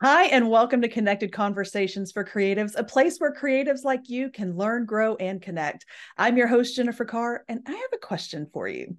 [0.00, 4.56] Hi, and welcome to Connected Conversations for Creatives, a place where creatives like you can
[4.56, 5.86] learn, grow, and connect.
[6.16, 8.96] I'm your host, Jennifer Carr, and I have a question for you.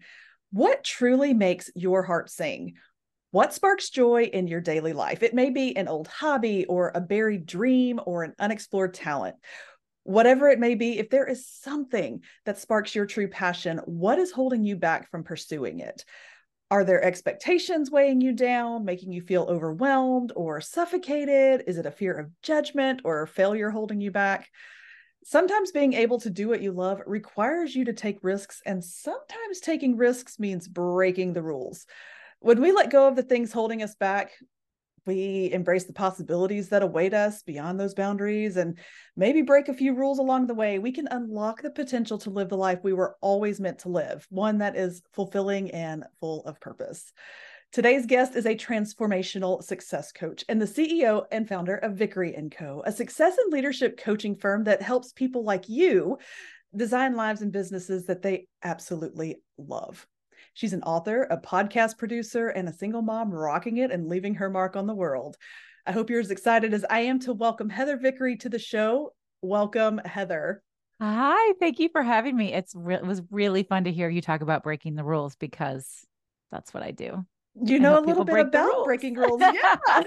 [0.51, 2.73] What truly makes your heart sing?
[3.31, 5.23] What sparks joy in your daily life?
[5.23, 9.37] It may be an old hobby or a buried dream or an unexplored talent.
[10.03, 14.33] Whatever it may be, if there is something that sparks your true passion, what is
[14.33, 16.03] holding you back from pursuing it?
[16.71, 21.63] Are there expectations weighing you down, making you feel overwhelmed or suffocated?
[21.65, 24.49] Is it a fear of judgment or failure holding you back?
[25.23, 29.59] Sometimes being able to do what you love requires you to take risks, and sometimes
[29.59, 31.87] taking risks means breaking the rules.
[32.39, 34.31] When we let go of the things holding us back,
[35.09, 38.77] we embrace the possibilities that await us beyond those boundaries and
[39.15, 42.49] maybe break a few rules along the way, we can unlock the potential to live
[42.49, 46.59] the life we were always meant to live, one that is fulfilling and full of
[46.59, 47.11] purpose.
[47.71, 52.51] Today's guest is a transformational success coach and the CEO and founder of Vickery &
[52.51, 56.19] Co, a success and leadership coaching firm that helps people like you
[56.75, 60.05] design lives and businesses that they absolutely love.
[60.59, 64.49] She's an author, a podcast producer, and a single mom rocking it and leaving her
[64.49, 65.37] mark on the world.
[65.85, 69.13] I hope you're as excited as I am to welcome Heather Vickery to the show.
[69.41, 70.61] Welcome, Heather.
[70.99, 72.51] Hi, thank you for having me.
[72.51, 76.05] It's re- it was really fun to hear you talk about breaking the rules because
[76.51, 77.25] that's what I do.
[77.55, 79.41] You know a little bit about breaking rules.
[79.41, 79.77] Yeah.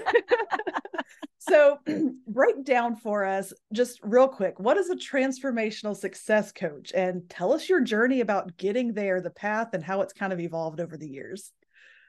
[1.39, 1.79] so,
[2.27, 6.91] break down for us just real quick what is a transformational success coach?
[6.93, 10.39] And tell us your journey about getting there, the path, and how it's kind of
[10.39, 11.51] evolved over the years.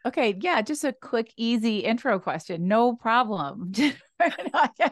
[0.06, 2.68] Okay, yeah, just a quick, easy intro question.
[2.68, 3.72] No problem.
[4.20, 4.90] I mean,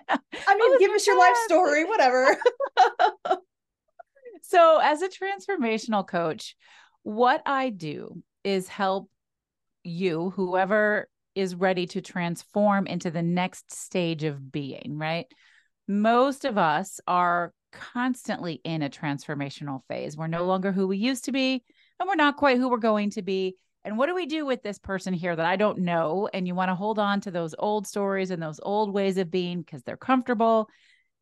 [0.50, 2.36] oh, give us your life story, whatever.
[4.42, 6.56] so, as a transformational coach,
[7.02, 9.10] what I do is help
[9.84, 15.26] you, whoever is ready to transform into the next stage of being, right?
[15.88, 20.16] Most of us are constantly in a transformational phase.
[20.16, 21.64] We're no longer who we used to be,
[21.98, 23.56] and we're not quite who we're going to be.
[23.84, 26.28] And what do we do with this person here that I don't know?
[26.32, 29.30] And you want to hold on to those old stories and those old ways of
[29.30, 30.68] being because they're comfortable,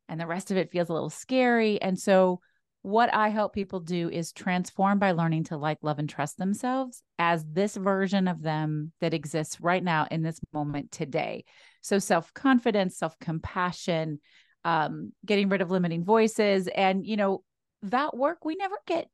[0.07, 1.81] and the rest of it feels a little scary.
[1.81, 2.41] And so,
[2.83, 7.03] what I help people do is transform by learning to like, love, and trust themselves
[7.19, 11.45] as this version of them that exists right now in this moment today.
[11.81, 14.19] So, self confidence, self compassion,
[14.65, 16.67] um, getting rid of limiting voices.
[16.67, 17.43] And, you know,
[17.83, 19.07] that work, we never get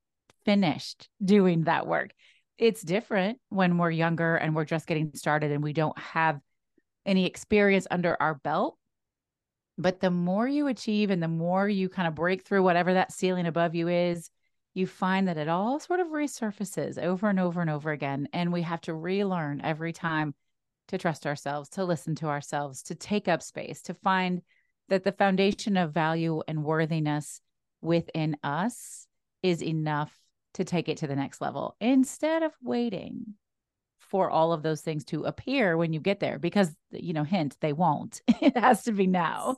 [0.46, 2.12] finished doing that work.
[2.58, 6.40] It's different when we're younger and we're just getting started and we don't have
[7.06, 8.78] any experience under our belt
[9.78, 13.12] but the more you achieve and the more you kind of break through whatever that
[13.12, 14.30] ceiling above you is,
[14.74, 18.28] you find that it all sort of resurfaces over and over and over again.
[18.34, 20.36] And we have to relearn every time
[20.90, 24.42] to trust ourselves, to listen to ourselves, to take up space, to find
[24.90, 27.42] that the foundation of value and worthiness
[27.82, 29.08] within us
[29.44, 30.16] is enough
[30.54, 33.36] to take it to the next level instead of waiting
[34.10, 37.58] for all of those things to appear when you get there because you know hint
[37.62, 38.22] they won't.
[38.42, 39.58] It has to be now.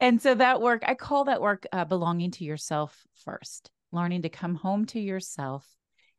[0.00, 4.28] And so that work i call that work uh, belonging to yourself first learning to
[4.28, 5.66] come home to yourself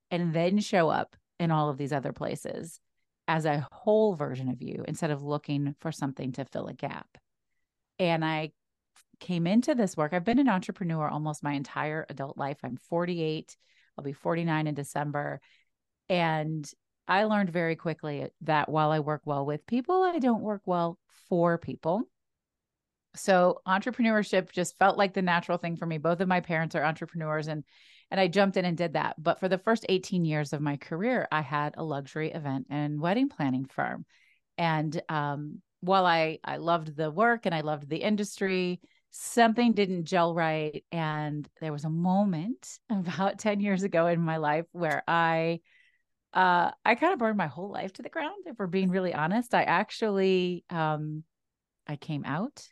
[0.10, 2.80] and then show up in all of these other places
[3.28, 7.08] as a whole version of you instead of looking for something to fill a gap.
[8.00, 8.52] And i
[9.20, 12.58] came into this work i've been an entrepreneur almost my entire adult life.
[12.64, 13.58] I'm 48
[13.98, 15.42] i'll be 49 in december.
[16.10, 16.70] And
[17.08, 20.98] I learned very quickly that while I work well with people, I don't work well
[21.30, 22.04] for people.
[23.16, 25.98] So entrepreneurship just felt like the natural thing for me.
[25.98, 27.64] Both of my parents are entrepreneurs and
[28.10, 29.22] and I jumped in and did that.
[29.22, 33.02] But for the first 18 years of my career, I had a luxury event and
[33.02, 34.06] wedding planning firm.
[34.58, 38.80] And um, while I I loved the work and I loved the industry,
[39.12, 40.84] something didn't gel right.
[40.92, 45.60] And there was a moment about 10 years ago in my life where I
[46.34, 48.44] uh, I kind of burned my whole life to the ground.
[48.46, 51.24] If we're being really honest, I actually, um,
[51.88, 52.68] I came out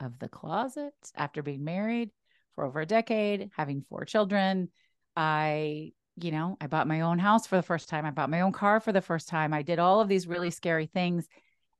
[0.00, 2.10] of the closet after being married
[2.54, 4.68] for over a decade, having four children.
[5.16, 8.04] I, you know, I bought my own house for the first time.
[8.04, 9.52] I bought my own car for the first time.
[9.52, 11.26] I did all of these really scary things.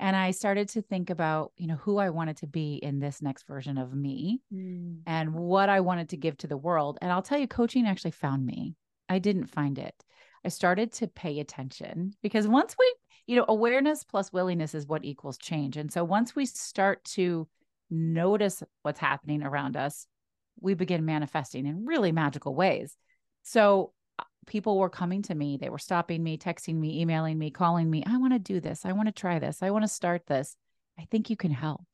[0.01, 3.23] And I started to think about, you know, who I wanted to be in this
[3.23, 4.99] next version of me mm.
[5.07, 6.99] and what I wanted to give to the world.
[7.01, 8.75] And I'll tell you, coaching actually found me.
[9.09, 9.95] I didn't find it.
[10.45, 12.95] I started to pay attention because once we,
[13.27, 15.77] you know, awareness plus willingness is what equals change.
[15.77, 17.47] And so once we start to
[17.91, 20.07] notice what's happening around us,
[20.61, 22.97] we begin manifesting in really magical ways.
[23.43, 27.51] So uh, people were coming to me, they were stopping me, texting me, emailing me,
[27.51, 28.85] calling me, I want to do this.
[28.85, 29.63] I want to try this.
[29.63, 30.57] I want to start this.
[30.99, 31.87] I think you can help.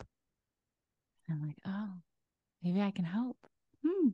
[1.31, 1.91] I'm like, oh,
[2.63, 3.37] maybe I can help.
[3.87, 4.09] Hmm.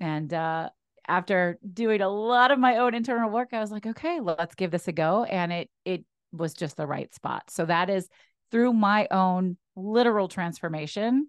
[0.00, 0.70] And uh,
[1.08, 4.70] after doing a lot of my own internal work, I was like, okay, let's give
[4.70, 5.24] this a go.
[5.24, 7.50] And it it was just the right spot.
[7.50, 8.08] So that is
[8.50, 11.28] through my own literal transformation.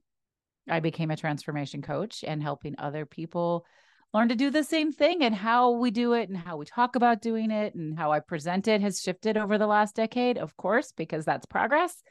[0.69, 3.65] I became a transformation coach and helping other people
[4.13, 6.95] learn to do the same thing and how we do it and how we talk
[6.95, 10.55] about doing it and how I present it has shifted over the last decade, of
[10.55, 12.01] course, because that's progress.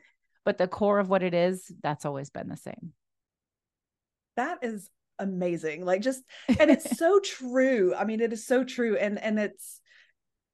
[0.44, 2.92] But the core of what it is, that's always been the same.
[4.36, 4.90] That is
[5.22, 5.84] amazing.
[5.84, 6.22] Like just
[6.60, 7.94] and it's so true.
[7.94, 8.96] I mean, it is so true.
[8.96, 9.80] And and it's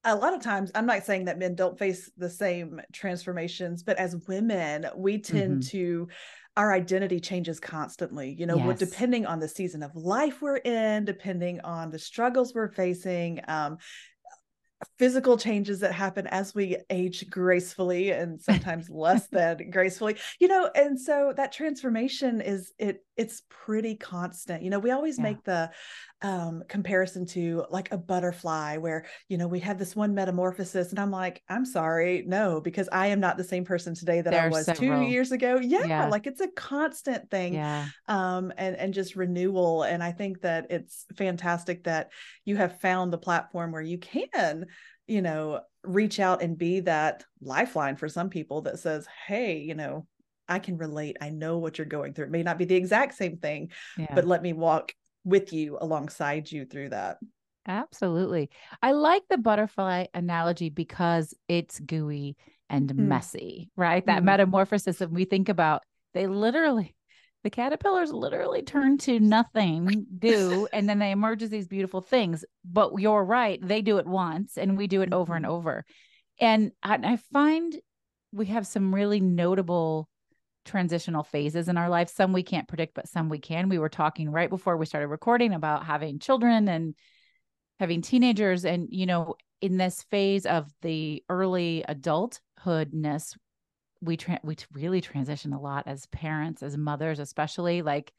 [0.05, 3.99] a lot of times i'm not saying that men don't face the same transformations but
[3.99, 5.71] as women we tend mm-hmm.
[5.71, 6.09] to
[6.57, 8.79] our identity changes constantly you know yes.
[8.79, 13.77] depending on the season of life we're in depending on the struggles we're facing um,
[14.97, 20.71] physical changes that happen as we age gracefully and sometimes less than gracefully you know
[20.75, 25.25] and so that transformation is it it's pretty constant you know we always yeah.
[25.25, 25.71] make the
[26.21, 30.99] um, comparison to like a butterfly where you know we have this one metamorphosis and
[30.99, 34.43] i'm like i'm sorry no because i am not the same person today that there
[34.43, 35.01] i was several.
[35.01, 37.87] two years ago yeah, yeah, like it's a constant thing yeah.
[38.09, 42.11] um and and just renewal and i think that it's fantastic that
[42.45, 44.67] you have found the platform where you can
[45.07, 49.75] you know reach out and be that lifeline for some people that says hey you
[49.75, 50.07] know
[50.49, 51.19] I can relate.
[51.21, 52.27] I know what you're going through.
[52.27, 54.15] It may not be the exact same thing, yeah.
[54.15, 54.95] but let me walk
[55.25, 57.19] with you alongside you through that.
[57.67, 58.49] Absolutely.
[58.83, 62.37] I like the butterfly analogy because it's gooey
[62.71, 62.97] and mm.
[62.97, 64.05] messy, right?
[64.07, 64.27] That mm.
[64.27, 65.83] metamorphosis that we think about,
[66.15, 66.97] they literally,
[67.45, 72.45] the caterpillars literally turn to nothing, do, and then they emerge as these beautiful things.
[72.65, 75.55] But you're right, they do it once and we do it over and mm-hmm.
[75.55, 75.85] over.
[76.41, 77.77] And I, I find
[78.33, 80.09] we have some really notable
[80.65, 82.11] transitional phases in our life.
[82.11, 83.69] Some we can't predict, but some we can.
[83.69, 86.95] We were talking right before we started recording about having children and
[87.81, 88.65] having teenagers.
[88.65, 93.35] And, you know, in this phase of the early adulthoodness,
[94.01, 98.13] we tra- we really transition a lot as parents, as mothers, especially like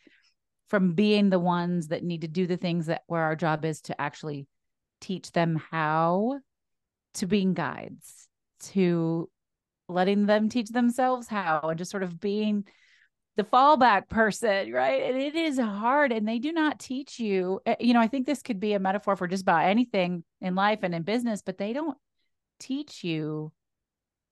[0.67, 3.81] from being the ones that need to do the things that where our job is
[3.81, 4.47] to actually
[5.01, 6.39] teach them how
[7.15, 8.27] to being guides
[8.59, 9.29] to
[9.87, 12.65] letting them teach themselves how and just sort of being
[13.37, 15.01] the fallback person, right?
[15.03, 17.61] And it is hard and they do not teach you.
[17.65, 20.55] Eh, you know, I think this could be a metaphor for just about anything in
[20.55, 21.97] life and in business, but they don't
[22.59, 23.51] teach you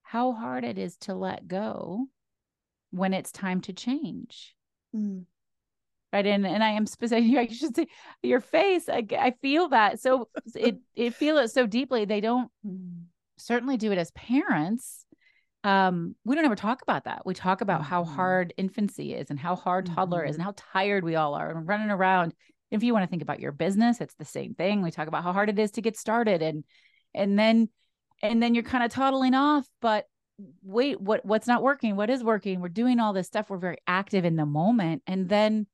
[0.07, 2.06] how hard it is to let go
[2.92, 4.56] when it's time to change.
[4.95, 5.25] Mm.
[6.13, 6.25] Right.
[6.25, 7.88] And and I am specific, I should say
[8.24, 8.88] your face.
[8.89, 10.00] I, I feel that.
[10.00, 12.06] So it it feel it so deeply.
[12.06, 13.04] They don't mm.
[13.38, 15.06] certainly do it as parents
[15.63, 17.25] um, we don't ever talk about that.
[17.25, 17.89] We talk about mm-hmm.
[17.89, 19.95] how hard infancy is and how hard mm-hmm.
[19.95, 22.33] toddler is and how tired we all are and running around.
[22.71, 24.81] If you want to think about your business, it's the same thing.
[24.81, 26.63] We talk about how hard it is to get started and
[27.13, 27.69] and then
[28.21, 30.05] and then you're kind of toddling off, but
[30.63, 31.95] wait, what what's not working?
[31.95, 32.61] What is working?
[32.61, 33.49] We're doing all this stuff.
[33.49, 35.67] We're very active in the moment and then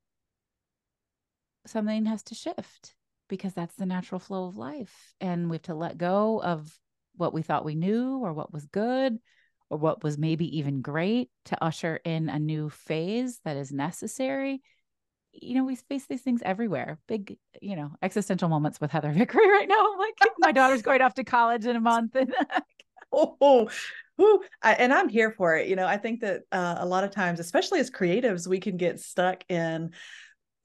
[1.66, 2.94] something has to shift
[3.28, 6.70] because that's the natural flow of life and we have to let go of
[7.16, 9.18] what we thought we knew or what was good
[9.70, 14.60] or what was maybe even great to usher in a new phase that is necessary
[15.40, 16.98] you know, we face these things everywhere.
[17.06, 19.96] Big, you know, existential moments with Heather Vickery right now.
[19.98, 22.14] Like my daughter's going off to college in a month.
[22.14, 22.34] And
[23.12, 23.68] oh,
[24.18, 25.68] oh, I, and I'm here for it.
[25.68, 28.76] You know, I think that uh, a lot of times, especially as creatives, we can
[28.76, 29.92] get stuck in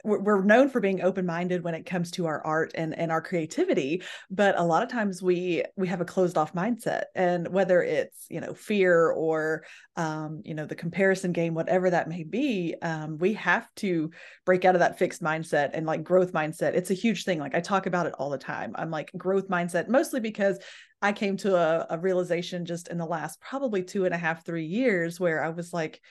[0.04, 4.02] we're known for being open-minded when it comes to our art and, and our creativity
[4.30, 8.26] but a lot of times we we have a closed off mindset and whether it's
[8.30, 9.64] you know fear or
[9.98, 14.10] um, you know the comparison game whatever that may be um, we have to
[14.46, 16.76] break out of that fixed mindset and like growth mindset.
[16.76, 18.74] It's a huge thing like i talk about it all the time.
[18.76, 20.60] I'm like growth mindset mostly because
[21.02, 24.46] i came to a, a realization just in the last probably two and a half
[24.46, 26.02] three years where i was like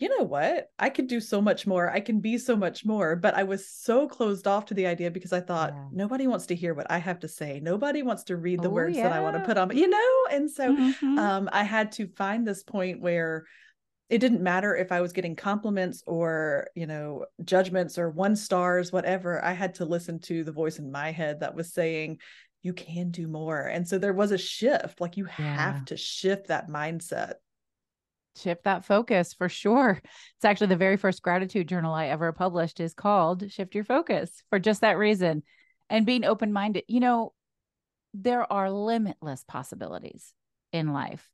[0.00, 0.70] you know what?
[0.78, 1.90] I could do so much more.
[1.90, 3.16] I can be so much more.
[3.16, 5.84] But I was so closed off to the idea because I thought yeah.
[5.92, 7.60] nobody wants to hear what I have to say.
[7.62, 9.04] Nobody wants to read the oh, words yeah.
[9.04, 10.26] that I want to put on, you know?
[10.30, 11.18] And so mm-hmm.
[11.18, 13.44] um, I had to find this point where
[14.08, 18.90] it didn't matter if I was getting compliments or, you know, judgments or one stars,
[18.90, 19.44] whatever.
[19.44, 22.20] I had to listen to the voice in my head that was saying,
[22.62, 23.60] you can do more.
[23.60, 24.98] And so there was a shift.
[24.98, 25.56] Like you yeah.
[25.56, 27.34] have to shift that mindset
[28.36, 30.00] shift that focus for sure.
[30.36, 34.42] It's actually the very first gratitude journal I ever published is called Shift Your Focus
[34.50, 35.42] for just that reason.
[35.88, 37.32] And being open minded, you know,
[38.14, 40.32] there are limitless possibilities
[40.72, 41.28] in life,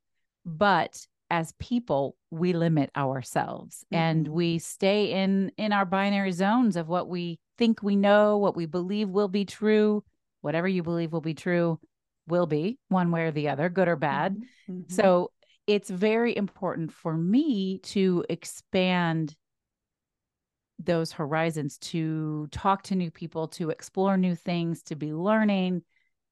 [0.44, 3.96] but as people we limit ourselves mm-hmm.
[3.96, 8.56] and we stay in in our binary zones of what we think we know what
[8.56, 10.04] we believe will be true
[10.40, 11.80] whatever you believe will be true
[12.28, 14.72] will be one way or the other good or bad mm-hmm.
[14.72, 14.92] mm-hmm.
[14.92, 15.30] so
[15.66, 19.34] it's very important for me to expand
[20.78, 25.82] those horizons to talk to new people to explore new things to be learning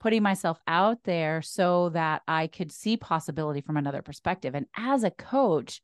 [0.05, 4.55] putting myself out there so that I could see possibility from another perspective.
[4.55, 5.81] And as a coach,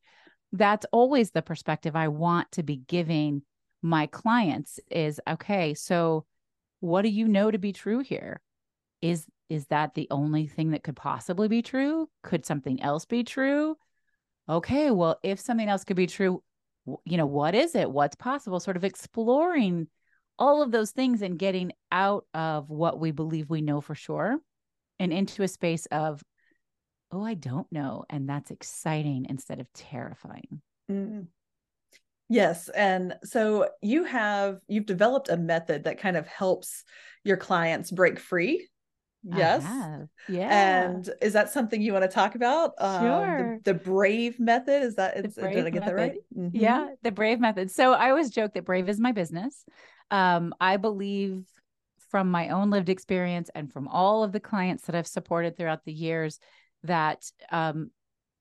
[0.53, 3.41] that's always the perspective I want to be giving
[3.81, 6.27] my clients is okay, so
[6.81, 8.43] what do you know to be true here?
[9.01, 12.09] Is is that the only thing that could possibly be true?
[12.23, 13.77] Could something else be true?
[14.49, 16.43] Okay, well, if something else could be true,
[17.05, 17.91] you know, what is it?
[17.91, 18.61] What's possible?
[18.61, 19.89] Sort of exploring
[20.39, 24.39] all of those things and getting out of what we believe we know for sure
[24.99, 26.23] and into a space of
[27.13, 31.27] oh i don't know and that's exciting instead of terrifying mm.
[32.31, 36.85] yes and so you have you've developed a method that kind of helps
[37.23, 38.67] your clients break free
[39.23, 39.63] yes
[40.31, 43.53] yeah and is that something you want to talk about sure.
[43.53, 45.83] Um, the, the, brave method is that did i get method.
[45.83, 46.57] that right mm-hmm.
[46.57, 49.67] yeah the brave method so i always joke that brave is my business
[50.11, 51.45] um, I believe
[52.11, 55.85] from my own lived experience and from all of the clients that I've supported throughout
[55.85, 56.41] the years
[56.83, 57.91] that um,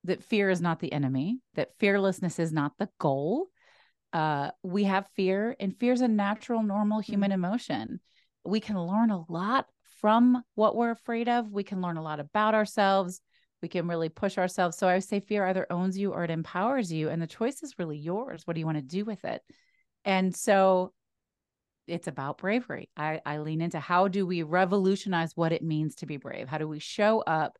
[0.05, 3.48] that fear is not the enemy, that fearlessness is not the goal.
[4.12, 7.45] Uh, we have fear, and fear is a natural, normal human mm-hmm.
[7.45, 8.00] emotion.
[8.43, 9.67] We can learn a lot
[10.01, 11.51] from what we're afraid of.
[11.51, 13.22] We can learn a lot about ourselves.
[13.62, 14.77] We can really push ourselves.
[14.77, 17.62] So I would say fear either owns you or it empowers you, and the choice
[17.62, 18.44] is really yours.
[18.46, 19.41] What do you want to do with it?
[20.06, 20.94] And so
[21.88, 22.89] it's about bravery.
[22.96, 26.48] I, I lean into how do we revolutionize what it means to be brave?
[26.48, 27.58] How do we show up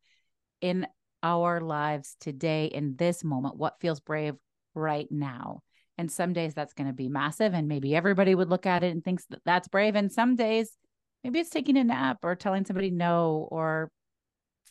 [0.62, 0.88] in
[1.22, 3.58] our lives today in this moment?
[3.58, 4.36] What feels brave
[4.76, 5.64] right now?
[5.98, 8.92] And some days that's going to be massive, and maybe everybody would look at it
[8.92, 9.96] and thinks that that's brave.
[9.96, 10.72] And some days,
[11.24, 13.92] maybe it's taking a nap or telling somebody no or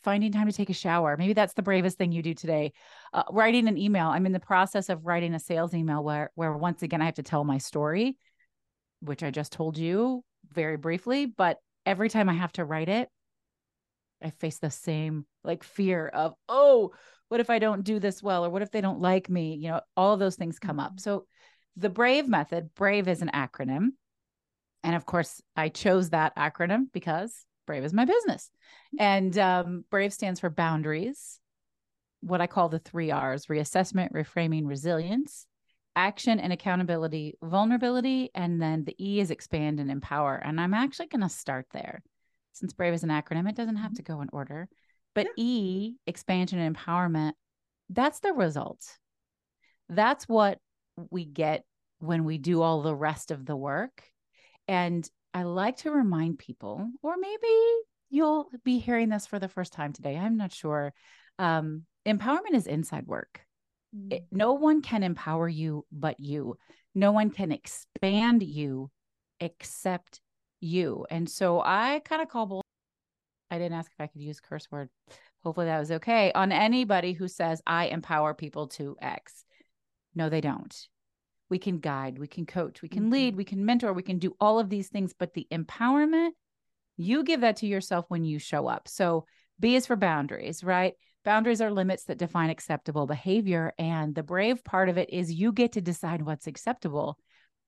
[0.03, 1.17] finding time to take a shower.
[1.17, 2.71] Maybe that's the bravest thing you do today.
[3.13, 4.07] Uh, writing an email.
[4.07, 7.15] I'm in the process of writing a sales email where where once again I have
[7.15, 8.17] to tell my story
[9.01, 13.09] which I just told you very briefly, but every time I have to write it,
[14.21, 16.91] I face the same like fear of, oh,
[17.29, 18.45] what if I don't do this well?
[18.45, 19.55] Or what if they don't like me?
[19.55, 20.91] You know, all of those things come up.
[20.91, 20.99] Mm-hmm.
[20.99, 21.25] So
[21.77, 23.89] the BRAVE method, BRAVE is an acronym.
[24.83, 28.49] And of course, I chose that acronym because BRAVE is my business.
[28.97, 31.39] And um, BRAVE stands for boundaries,
[32.21, 35.45] what I call the three R's reassessment, reframing, resilience
[35.95, 40.35] action and accountability, vulnerability, and then the E is expand and empower.
[40.35, 42.01] And I'm actually going to start there.
[42.53, 44.69] Since BRAVE is an acronym, it doesn't have to go in order.
[45.13, 45.43] But yeah.
[45.43, 47.33] E, expansion and empowerment,
[47.89, 48.85] that's the result.
[49.89, 50.59] That's what
[51.09, 51.65] we get
[51.99, 54.03] when we do all the rest of the work.
[54.69, 57.47] And I like to remind people, or maybe
[58.11, 60.15] you'll be hearing this for the first time today.
[60.15, 60.93] I'm not sure.
[61.39, 63.41] Um, empowerment is inside work.
[64.11, 64.25] It, mm.
[64.31, 66.55] no one can empower you but you.
[66.93, 68.91] No one can expand you
[69.39, 70.21] except
[70.59, 71.07] you.
[71.09, 72.61] And so I kind of call bull.
[73.49, 74.89] I didn't ask if I could use curse word.
[75.43, 76.31] Hopefully that was okay.
[76.33, 79.45] On anybody who says I empower people to X.
[80.13, 80.75] No, they don't.
[81.49, 83.13] We can guide, we can coach, we can mm-hmm.
[83.13, 86.29] lead, we can mentor, we can do all of these things, but the empowerment,
[86.97, 88.87] you give that to yourself when you show up.
[88.87, 89.25] So
[89.59, 90.93] B is for boundaries, right?
[91.25, 93.73] Boundaries are limits that define acceptable behavior.
[93.77, 97.17] And the brave part of it is you get to decide what's acceptable.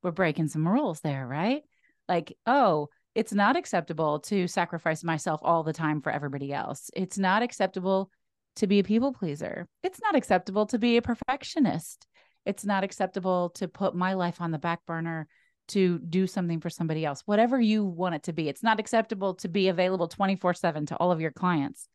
[0.03, 1.61] We're breaking some rules there, right?
[2.07, 6.89] Like, oh, it's not acceptable to sacrifice myself all the time for everybody else.
[6.95, 8.09] It's not acceptable
[8.57, 9.67] to be a people pleaser.
[9.83, 12.07] It's not acceptable to be a perfectionist.
[12.45, 15.27] It's not acceptable to put my life on the back burner
[15.69, 18.49] to do something for somebody else, whatever you want it to be.
[18.49, 21.87] It's not acceptable to be available 24 7 to all of your clients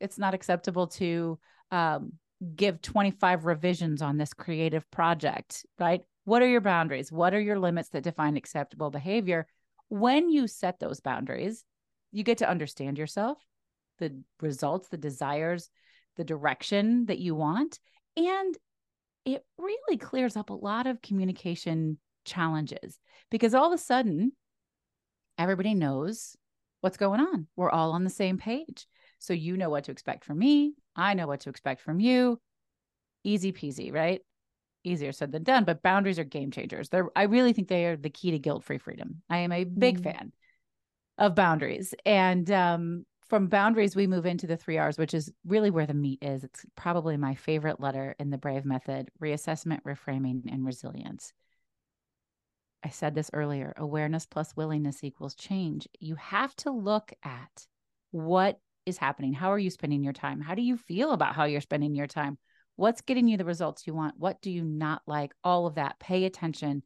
[0.00, 1.38] it's not acceptable to
[1.70, 2.12] um,
[2.56, 6.00] give 25 revisions on this creative project, right?
[6.24, 7.12] What are your boundaries?
[7.12, 9.46] What are your limits that define acceptable behavior?
[9.88, 11.64] When you set those boundaries,
[12.12, 13.38] you get to understand yourself,
[13.98, 15.70] the results, the desires,
[16.16, 17.78] the direction that you want.
[18.16, 18.56] And
[19.24, 22.98] it really clears up a lot of communication challenges
[23.30, 24.32] because all of a sudden,
[25.38, 26.36] everybody knows
[26.80, 27.46] what's going on.
[27.56, 28.86] We're all on the same page.
[29.18, 30.74] So you know what to expect from me.
[30.96, 32.40] I know what to expect from you.
[33.22, 34.22] Easy peasy, right?
[34.82, 36.88] Easier said than done, but boundaries are game changers.
[36.88, 39.22] They're, I really think they are the key to guilt free freedom.
[39.28, 40.04] I am a big mm.
[40.04, 40.32] fan
[41.18, 41.94] of boundaries.
[42.06, 45.94] And um, from boundaries, we move into the three R's, which is really where the
[45.94, 46.42] meat is.
[46.42, 51.32] It's probably my favorite letter in the Brave method reassessment, reframing, and resilience.
[52.82, 55.86] I said this earlier awareness plus willingness equals change.
[56.00, 57.66] You have to look at
[58.10, 59.32] what is happening.
[59.32, 60.40] How are you spending your time?
[60.40, 62.36] How do you feel about how you're spending your time?
[62.74, 64.14] What's getting you the results you want?
[64.18, 65.32] What do you not like?
[65.44, 66.00] All of that.
[66.00, 66.82] Pay attention.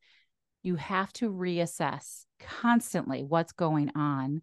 [0.63, 4.43] You have to reassess constantly what's going on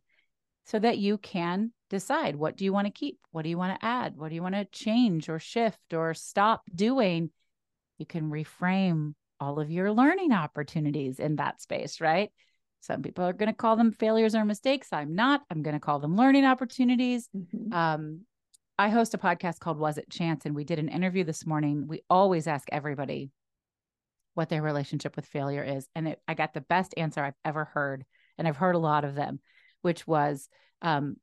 [0.66, 3.20] so that you can decide what do you want to keep?
[3.32, 4.18] What do you want to add?
[4.18, 7.30] What do you want to change or shift or stop doing?
[8.00, 12.32] You can reframe all of your learning opportunities in that space, right?
[12.80, 14.88] Some people are going to call them failures or mistakes.
[14.92, 15.42] I'm not.
[15.52, 17.30] I'm going to call them learning opportunities.
[17.36, 17.74] Mm-hmm.
[17.74, 18.22] Um,
[18.80, 20.46] I host a podcast called Was It Chance?
[20.46, 21.86] And we did an interview this morning.
[21.88, 23.30] We always ask everybody
[24.34, 25.88] what their relationship with failure is.
[25.94, 28.06] And it, I got the best answer I've ever heard.
[28.38, 29.40] And I've heard a lot of them,
[29.82, 30.48] which was
[30.82, 31.18] um,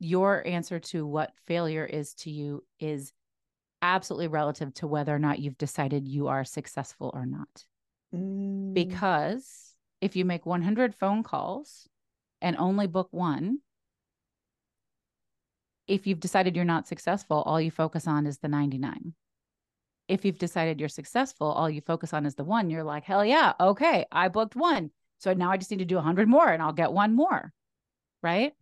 [0.00, 3.12] your answer to what failure is to you is
[3.82, 7.64] absolutely relative to whether or not you've decided you are successful or not.
[8.14, 8.74] Mm.
[8.74, 11.86] Because if you make 100 phone calls
[12.40, 13.58] and only book one,
[15.86, 19.12] if you've decided you're not successful, all you focus on is the 99.
[20.08, 23.24] If you've decided you're successful, all you focus on is the one, you're like, hell
[23.24, 24.90] yeah, okay, I booked one.
[25.18, 27.52] So now I just need to do 100 more and I'll get one more.
[28.22, 28.52] Right.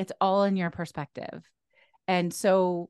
[0.00, 1.44] It's all in your perspective.
[2.08, 2.88] And so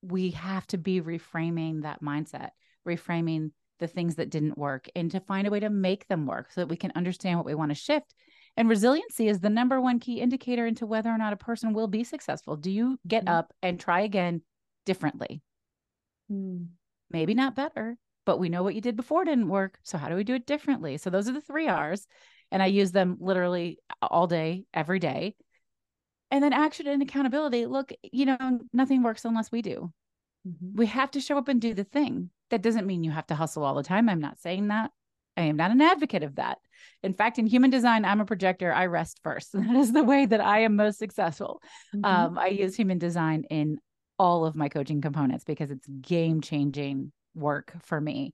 [0.00, 2.52] we have to be reframing that mindset,
[2.86, 3.50] reframing
[3.80, 6.62] the things that didn't work and to find a way to make them work so
[6.62, 8.14] that we can understand what we want to shift.
[8.56, 11.86] And resiliency is the number one key indicator into whether or not a person will
[11.86, 12.56] be successful.
[12.56, 13.34] Do you get mm-hmm.
[13.34, 14.40] up and try again
[14.86, 15.42] differently?
[16.32, 16.68] Mm.
[17.10, 19.78] Maybe not better, but we know what you did before didn't work.
[19.82, 20.96] So how do we do it differently?
[20.96, 22.06] So those are the three R's.
[22.50, 25.34] And I use them literally all day, every day
[26.30, 29.92] and then action and accountability look you know nothing works unless we do.
[30.46, 30.78] Mm-hmm.
[30.78, 32.30] we have to show up and do the thing.
[32.50, 34.08] That doesn't mean you have to hustle all the time.
[34.08, 34.92] I'm not saying that.
[35.36, 36.58] I am not an advocate of that.
[37.02, 38.72] In fact in human design i'm a projector.
[38.72, 39.50] I rest first.
[39.52, 41.60] That is the way that i am most successful.
[41.94, 42.04] Mm-hmm.
[42.04, 43.78] um, i use human design in
[44.18, 48.32] all of my coaching components because it's game changing work for me.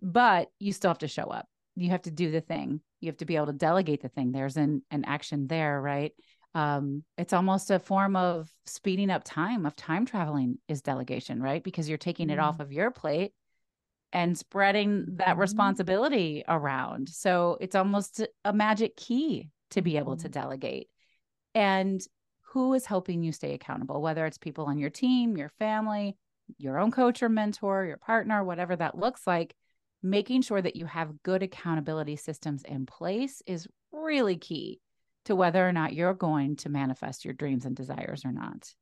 [0.00, 1.46] But you still have to show up.
[1.74, 2.80] You have to do the thing.
[3.00, 4.32] You have to be able to delegate the thing.
[4.32, 6.12] There's an, an action there right
[6.54, 11.62] um, it's almost a form of speeding up time of time traveling is delegation right
[11.62, 12.38] because you're taking mm-hmm.
[12.38, 12.60] it off mm.
[12.60, 13.32] of your plate
[14.12, 15.40] and spreading that mm-hmm.
[15.40, 20.22] responsibility around so it's almost a magic key to be able mm-hmm.
[20.22, 20.88] to delegate
[21.54, 22.00] and
[22.52, 26.16] who is helping you stay accountable whether it's people on your team your family
[26.56, 29.54] your own coach or mentor your partner whatever that looks like
[30.02, 34.80] making sure that you have good accountability systems in place is really key
[35.28, 38.72] to whether or not you're going to manifest your dreams and desires or not.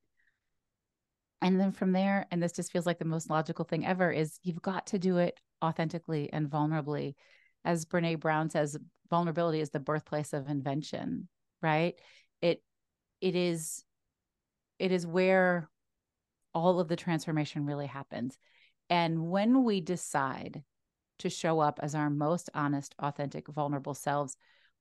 [1.42, 4.38] And then from there, and this just feels like the most logical thing ever, is
[4.44, 7.16] you've got to do it authentically and vulnerably.
[7.64, 8.76] As Brene Brown says,
[9.10, 11.26] vulnerability is the birthplace of invention,
[11.62, 11.96] right?
[12.40, 12.62] It
[13.20, 13.82] it is
[14.78, 15.68] it is where
[16.54, 18.38] all of the transformation really happens.
[18.88, 20.62] And when we decide
[21.18, 24.36] to show up as our most honest, authentic, vulnerable selves,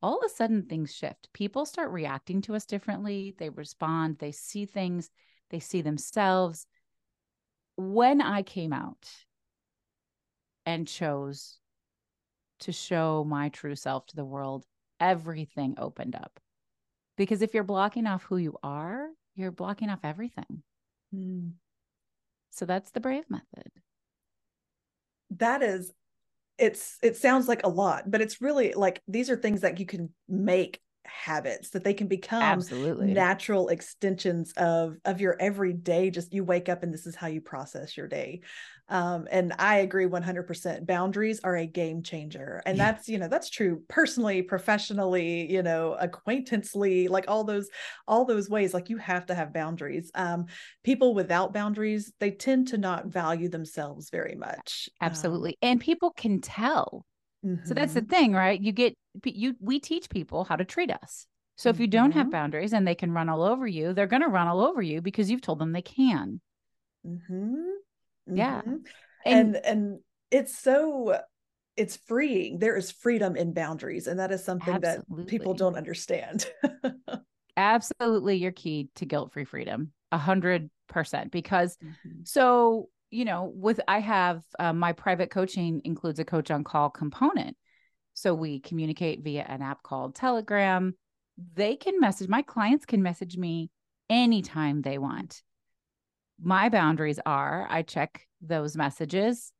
[0.05, 1.29] all of a sudden things shift.
[1.33, 3.33] People start reacting to us differently.
[3.39, 5.09] They respond, they see things,
[5.49, 6.67] they see themselves.
[7.75, 9.09] When I came out
[10.63, 11.57] and chose
[12.59, 14.63] to show my true self to the world,
[14.99, 16.39] everything opened up.
[17.17, 20.61] Because if you're blocking off who you are, you're blocking off everything.
[21.15, 21.53] Mm.
[22.51, 23.71] So that's the brave method.
[25.31, 25.91] That is
[26.57, 29.85] it's it sounds like a lot but it's really like these are things that you
[29.85, 36.33] can make habits that they can become absolutely natural extensions of of your everyday just
[36.33, 38.41] you wake up and this is how you process your day
[38.89, 42.91] um, and i agree 100% boundaries are a game changer and yeah.
[42.91, 47.69] that's you know that's true personally professionally you know acquaintancely like all those
[48.07, 50.45] all those ways like you have to have boundaries um,
[50.83, 56.11] people without boundaries they tend to not value themselves very much absolutely um, and people
[56.11, 57.05] can tell.
[57.63, 58.09] So that's the mm-hmm.
[58.09, 58.59] thing, right?
[58.59, 61.27] You get you we teach people how to treat us.
[61.57, 62.31] So if you don't have mm-hmm.
[62.31, 65.01] boundaries and they can run all over you, they're going to run all over you
[65.01, 66.41] because you've told them they can.
[67.07, 68.35] Mm-hmm.
[68.35, 68.61] Yeah.
[68.61, 68.75] Mm-hmm.
[69.25, 69.99] And, and and
[70.31, 71.19] it's so
[71.77, 72.59] it's freeing.
[72.59, 75.23] There is freedom in boundaries and that is something absolutely.
[75.23, 76.45] that people don't understand.
[77.57, 79.91] absolutely your key to guilt-free freedom.
[80.11, 82.19] A hundred percent because mm-hmm.
[82.23, 86.89] so you know, with I have uh, my private coaching includes a coach on call
[86.89, 87.55] component.
[88.15, 90.95] So we communicate via an app called Telegram.
[91.53, 93.69] They can message, my clients can message me
[94.09, 95.43] anytime they want.
[96.41, 99.51] My boundaries are I check those messages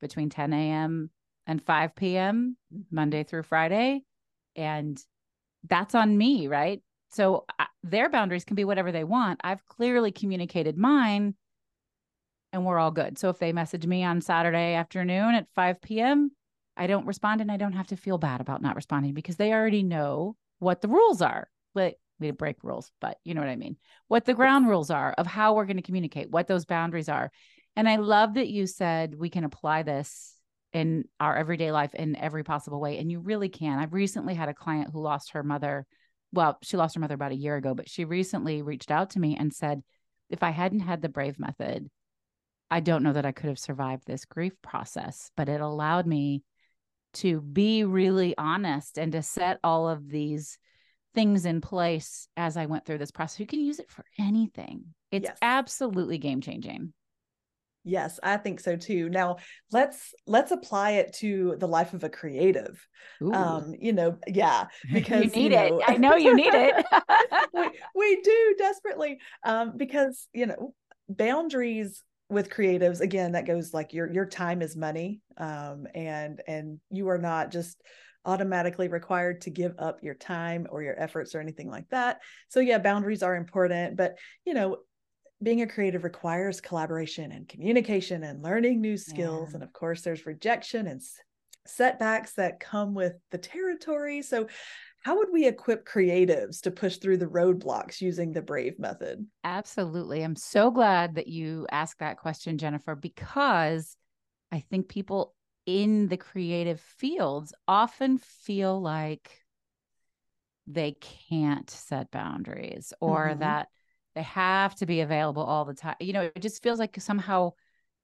[0.00, 1.10] between 10 a.m.
[1.46, 2.56] and 5 p.m.
[2.90, 4.02] Monday through Friday.
[4.54, 5.02] And
[5.68, 6.80] that's on me, right?
[7.10, 7.44] So
[7.82, 9.40] their boundaries can be whatever they want.
[9.42, 11.34] I've clearly communicated mine
[12.52, 13.18] and we're all good.
[13.18, 16.30] So if they message me on Saturday afternoon at 5 p.m.,
[16.76, 19.52] I don't respond and I don't have to feel bad about not responding because they
[19.52, 21.48] already know what the rules are.
[21.74, 23.76] But we break rules, but you know what I mean.
[24.08, 27.30] What the ground rules are of how we're going to communicate, what those boundaries are.
[27.76, 30.34] And I love that you said we can apply this
[30.72, 32.98] in our everyday life in every possible way.
[32.98, 33.78] And you really can.
[33.78, 35.86] I've recently had a client who lost her mother.
[36.32, 39.20] Well, she lost her mother about a year ago, but she recently reached out to
[39.20, 39.82] me and said,
[40.30, 41.88] if I hadn't had the brave method,
[42.70, 46.42] I don't know that I could have survived this grief process, but it allowed me
[47.16, 50.58] to be really honest and to set all of these
[51.14, 53.40] things in place as I went through this process.
[53.40, 54.84] You can use it for anything.
[55.10, 55.38] It's yes.
[55.40, 56.92] absolutely game changing.
[57.84, 59.08] Yes, I think so too.
[59.08, 59.36] Now,
[59.70, 62.84] let's let's apply it to the life of a creative.
[63.22, 63.32] Ooh.
[63.32, 65.84] Um, you know, yeah, because you need you know, it.
[65.86, 66.84] I know you need it.
[67.54, 69.20] we, we do desperately.
[69.44, 70.74] Um, because you know,
[71.08, 76.80] boundaries with creatives again that goes like your your time is money um and and
[76.90, 77.80] you are not just
[78.24, 82.58] automatically required to give up your time or your efforts or anything like that so
[82.58, 84.78] yeah boundaries are important but you know
[85.42, 89.54] being a creative requires collaboration and communication and learning new skills yeah.
[89.54, 91.00] and of course there's rejection and
[91.66, 94.46] setbacks that come with the territory so
[95.06, 100.24] how would we equip creatives to push through the roadblocks using the brave method absolutely
[100.24, 103.96] i'm so glad that you asked that question jennifer because
[104.50, 105.32] i think people
[105.64, 109.44] in the creative fields often feel like
[110.66, 110.96] they
[111.28, 113.38] can't set boundaries or mm-hmm.
[113.38, 113.68] that
[114.16, 117.52] they have to be available all the time you know it just feels like somehow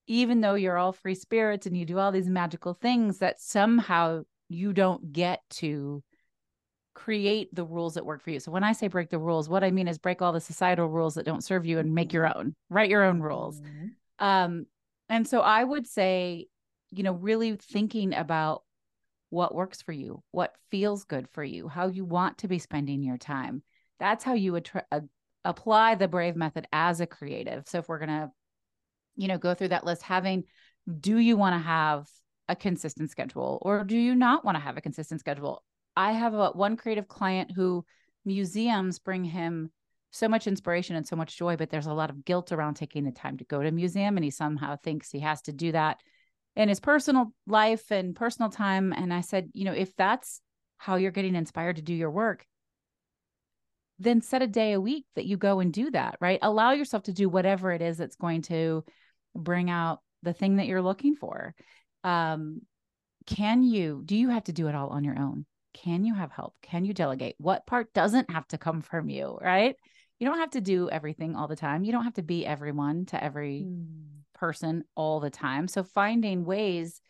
[0.06, 4.22] even though you're all free spirits and you do all these magical things that somehow
[4.48, 6.00] you don't get to
[6.94, 8.40] create the rules that work for you.
[8.40, 10.88] So when I say break the rules, what I mean is break all the societal
[10.88, 13.60] rules that don't serve you and make your own, write your own rules.
[13.60, 14.24] Mm-hmm.
[14.24, 14.66] Um,
[15.08, 16.46] and so I would say,
[16.90, 18.62] you know, really thinking about
[19.30, 23.02] what works for you, what feels good for you, how you want to be spending
[23.02, 23.62] your time.
[23.98, 25.00] That's how you would tr- uh,
[25.44, 27.66] apply the brave method as a creative.
[27.66, 28.30] So if we're going to,
[29.16, 30.44] you know, go through that list, having,
[31.00, 32.06] do you want to have
[32.48, 35.62] a consistent schedule or do you not want to have a consistent schedule?
[35.96, 37.84] I have a one creative client who
[38.24, 39.70] museums bring him
[40.10, 43.04] so much inspiration and so much joy, but there's a lot of guilt around taking
[43.04, 44.16] the time to go to a museum.
[44.16, 45.98] And he somehow thinks he has to do that
[46.54, 48.92] in his personal life and personal time.
[48.92, 50.40] And I said, you know, if that's
[50.76, 52.44] how you're getting inspired to do your work,
[53.98, 56.38] then set a day a week that you go and do that, right?
[56.42, 58.84] Allow yourself to do whatever it is that's going to
[59.34, 61.54] bring out the thing that you're looking for.
[62.04, 62.62] Um,
[63.26, 65.46] can you, do you have to do it all on your own?
[65.74, 66.54] Can you have help?
[66.62, 67.36] Can you delegate?
[67.38, 69.76] What part doesn't have to come from you, right?
[70.18, 71.84] You don't have to do everything all the time.
[71.84, 73.86] You don't have to be everyone to every mm.
[74.34, 75.66] person all the time.
[75.66, 77.00] So finding ways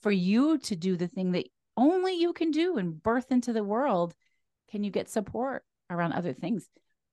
[0.00, 3.64] for you to do the thing that only you can do and birth into the
[3.64, 4.14] world.
[4.70, 6.68] Can you get support around other things?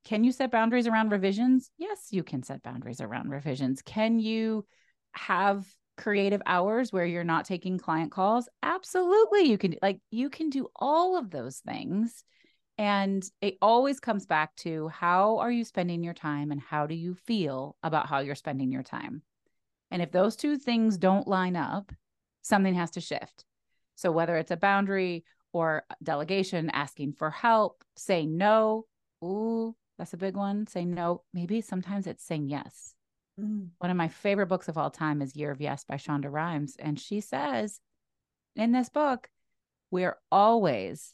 [0.06, 1.72] Can you set boundaries around revisions?
[1.78, 3.82] Yes, you can set boundaries around revisions.
[3.82, 4.66] Can you
[5.14, 5.66] have
[6.00, 10.68] creative hours where you're not taking client calls absolutely you can like you can do
[10.76, 12.24] all of those things.
[12.78, 16.96] And it always comes back to how are you spending your time and how do
[16.96, 19.22] you feel about how you're spending your time?
[19.92, 21.92] And if those two things don't line up
[22.42, 23.44] something has to shift.
[23.96, 28.86] So whether it's a boundary or delegation asking for help saying no
[29.24, 32.94] ooh that's a big one saying no maybe sometimes it's saying yes
[33.40, 33.70] Mm.
[33.80, 36.76] One of my favorite books of all time is Year of Yes by Shonda Rhimes.
[36.78, 37.80] And she says
[38.56, 39.30] in this book,
[39.92, 41.14] we're always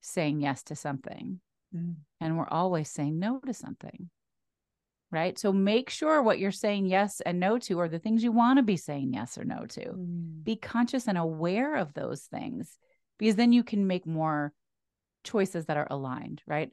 [0.00, 1.40] saying yes to something
[1.74, 1.94] mm.
[2.20, 4.10] and we're always saying no to something.
[5.12, 5.36] Right.
[5.36, 8.58] So make sure what you're saying yes and no to are the things you want
[8.58, 9.86] to be saying yes or no to.
[9.86, 10.44] Mm.
[10.44, 12.78] Be conscious and aware of those things
[13.18, 14.52] because then you can make more
[15.24, 16.70] choices that are aligned, right?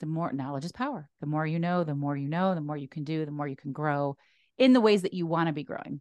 [0.00, 1.08] The more knowledge is power.
[1.20, 3.46] The more you know, the more you know, the more you can do, the more
[3.46, 4.16] you can grow
[4.58, 6.00] in the ways that you want to be growing.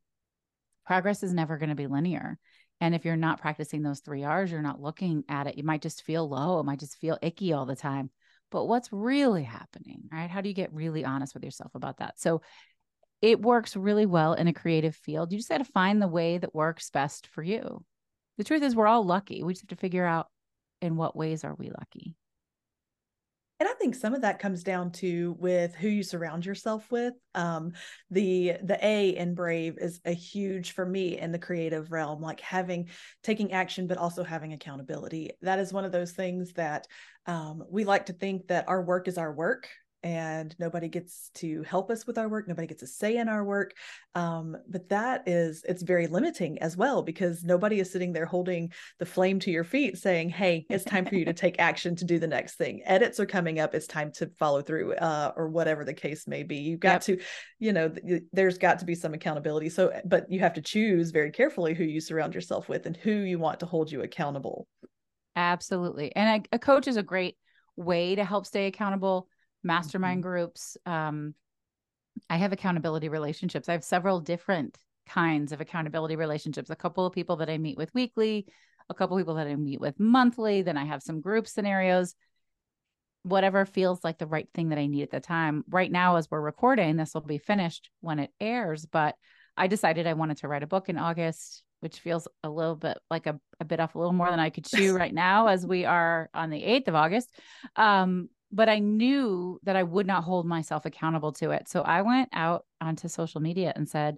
[0.85, 2.37] Progress is never going to be linear.
[2.81, 5.81] And if you're not practicing those three R's, you're not looking at it, you might
[5.81, 6.59] just feel low.
[6.59, 8.09] It might just feel icky all the time.
[8.51, 10.29] But what's really happening, right?
[10.29, 12.19] How do you get really honest with yourself about that?
[12.19, 12.41] So
[13.21, 15.31] it works really well in a creative field.
[15.31, 17.83] You just got to find the way that works best for you.
[18.37, 19.43] The truth is, we're all lucky.
[19.43, 20.27] We just have to figure out
[20.81, 22.15] in what ways are we lucky.
[23.59, 27.13] And i think some of that comes down to with who you surround yourself with
[27.35, 27.73] um,
[28.11, 32.39] the the a in brave is a huge for me in the creative realm like
[32.39, 32.89] having
[33.23, 35.31] taking action but also having accountability.
[35.41, 36.87] That is one of those things that
[37.25, 39.67] um, we like to think that our work is our work
[40.03, 43.43] and nobody gets to help us with our work nobody gets a say in our
[43.43, 43.73] work
[44.15, 48.71] um, but that is it's very limiting as well because nobody is sitting there holding
[48.97, 52.05] the flame to your feet saying hey it's time for you to take action to
[52.05, 52.81] do the next thing.
[52.85, 56.43] Edits are coming up it's time to follow through uh, or whatever the case may
[56.43, 56.57] be.
[56.57, 57.17] You've got yep.
[57.19, 57.25] to
[57.59, 61.11] you know th- there's got to be some accountability so but you have to choose
[61.11, 64.67] very carefully who you surround yourself with and who you want to hold you accountable.
[65.35, 67.37] Absolutely and a, a coach is a great
[67.75, 69.27] way to help stay accountable
[69.63, 70.29] mastermind mm-hmm.
[70.29, 70.77] groups.
[70.85, 71.33] Um,
[72.29, 73.69] I have accountability relationships.
[73.69, 76.69] I have several different kinds of accountability relationships.
[76.69, 78.47] A couple of people that I meet with weekly,
[78.89, 80.61] a couple of people that I meet with monthly.
[80.61, 82.15] Then I have some group scenarios.
[83.23, 85.63] Whatever feels like the right thing that I need at the time.
[85.69, 88.85] Right now, as we're recording, this will be finished when it airs.
[88.85, 89.15] But
[89.57, 92.97] I decided I wanted to write a book in August, which feels a little bit
[93.11, 95.65] like a, a bit off a little more than I could chew right now as
[95.65, 97.29] we are on the 8th of August.
[97.75, 101.67] Um, but I knew that I would not hold myself accountable to it.
[101.69, 104.17] So I went out onto social media and said,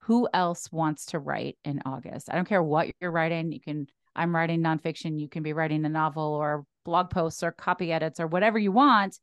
[0.00, 2.28] who else wants to write in August?
[2.30, 3.52] I don't care what you're writing.
[3.52, 5.18] You can, I'm writing nonfiction.
[5.18, 8.70] You can be writing a novel or blog posts or copy edits or whatever you
[8.70, 9.18] want.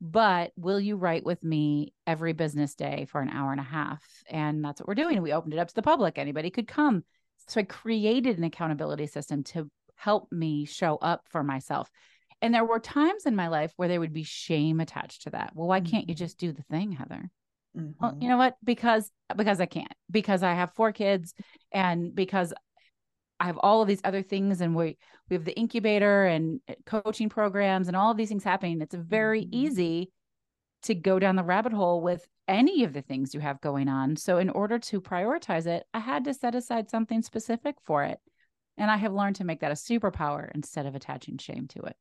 [0.00, 4.02] But will you write with me every business day for an hour and a half?
[4.28, 5.22] And that's what we're doing.
[5.22, 6.18] We opened it up to the public.
[6.18, 7.04] Anybody could come.
[7.46, 11.90] So I created an accountability system to help me show up for myself.
[12.40, 15.52] And there were times in my life where there would be shame attached to that.
[15.54, 16.24] Well, why can't you mm-hmm.
[16.24, 17.30] just do the thing, Heather?
[17.76, 17.90] Mm-hmm.
[18.00, 18.56] Well, you know what?
[18.62, 19.92] Because because I can't.
[20.10, 21.34] Because I have four kids
[21.72, 22.54] and because
[23.40, 24.98] I have all of these other things and we
[25.28, 28.80] we have the incubator and uh, coaching programs and all of these things happening.
[28.80, 29.54] It's very mm-hmm.
[29.54, 30.12] easy
[30.82, 34.16] to go down the rabbit hole with any of the things you have going on.
[34.16, 38.18] So in order to prioritize it, I had to set aside something specific for it.
[38.76, 41.96] And I have learned to make that a superpower instead of attaching shame to it.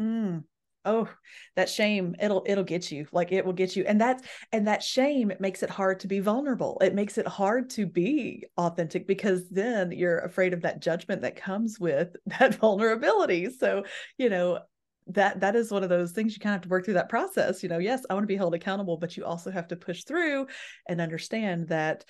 [0.00, 0.44] Mm.
[0.84, 1.08] Oh,
[1.56, 3.06] that shame, it'll it'll get you.
[3.12, 3.84] Like it will get you.
[3.84, 6.78] And that's and that shame it makes it hard to be vulnerable.
[6.80, 11.36] It makes it hard to be authentic because then you're afraid of that judgment that
[11.36, 13.50] comes with that vulnerability.
[13.50, 13.84] So,
[14.16, 14.60] you know,
[15.08, 17.08] that that is one of those things you kind of have to work through that
[17.08, 19.74] process you know yes i want to be held accountable but you also have to
[19.74, 20.46] push through
[20.86, 22.04] and understand that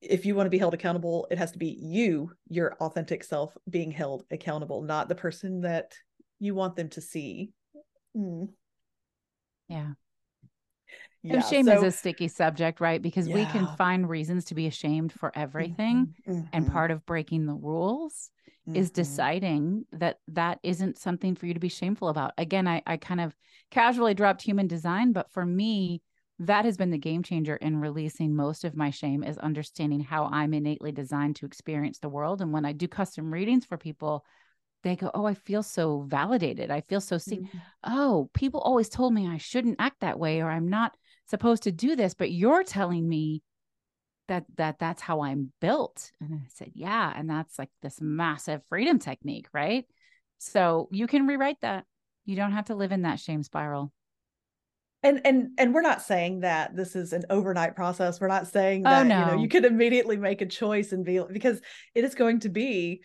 [0.00, 3.56] if you want to be held accountable it has to be you your authentic self
[3.68, 5.92] being held accountable not the person that
[6.40, 7.52] you want them to see.
[8.16, 8.48] Mm.
[9.68, 9.92] Yeah.
[11.22, 13.00] Yeah, and shame so, is a sticky subject, right?
[13.00, 13.34] Because yeah.
[13.34, 16.14] we can find reasons to be ashamed for everything.
[16.26, 16.40] Mm-hmm.
[16.52, 16.72] And mm-hmm.
[16.72, 18.30] part of breaking the rules
[18.66, 18.74] mm-hmm.
[18.74, 22.32] is deciding that that isn't something for you to be shameful about.
[22.38, 23.36] Again, I, I kind of
[23.70, 26.00] casually dropped human design, but for me,
[26.38, 30.24] that has been the game changer in releasing most of my shame is understanding how
[30.24, 32.40] I'm innately designed to experience the world.
[32.40, 34.24] And when I do custom readings for people,
[34.82, 36.70] they go, Oh, I feel so validated.
[36.70, 37.44] I feel so seen.
[37.44, 37.58] Mm-hmm.
[37.84, 41.72] Oh, people always told me I shouldn't act that way or I'm not supposed to
[41.72, 43.42] do this, but you're telling me
[44.28, 46.10] that that that's how I'm built.
[46.20, 47.12] And I said, Yeah.
[47.14, 49.84] And that's like this massive freedom technique, right?
[50.38, 51.84] So you can rewrite that.
[52.24, 53.92] You don't have to live in that shame spiral
[55.02, 58.82] and and and we're not saying that this is an overnight process we're not saying
[58.86, 59.18] oh, that oh, no.
[59.18, 61.60] you know you can immediately make a choice and be because
[61.94, 63.02] it is going to be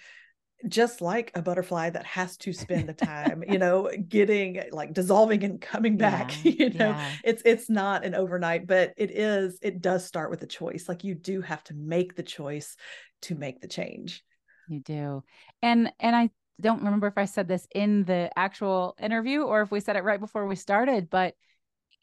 [0.67, 5.43] just like a butterfly that has to spend the time you know getting like dissolving
[5.43, 7.11] and coming back yeah, you know yeah.
[7.23, 11.03] it's it's not an overnight but it is it does start with a choice like
[11.03, 12.75] you do have to make the choice
[13.21, 14.23] to make the change
[14.67, 15.23] you do
[15.61, 16.29] and and i
[16.61, 20.03] don't remember if i said this in the actual interview or if we said it
[20.03, 21.35] right before we started but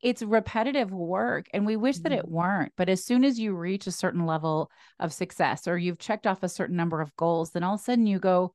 [0.02, 2.34] it's repetitive work and we wish that it mm-hmm.
[2.34, 6.26] weren't but as soon as you reach a certain level of success or you've checked
[6.26, 8.52] off a certain number of goals then all of a sudden you go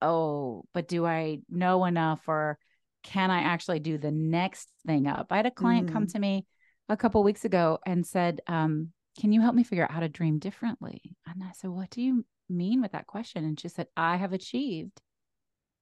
[0.00, 2.56] oh but do i know enough or
[3.02, 5.92] can i actually do the next thing up i had a client mm.
[5.92, 6.46] come to me
[6.88, 8.88] a couple weeks ago and said um,
[9.20, 12.00] can you help me figure out how to dream differently and i said what do
[12.00, 15.00] you mean with that question and she said i have achieved